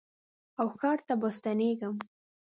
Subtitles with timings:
[0.59, 1.95] او ښار ته به ستنېږم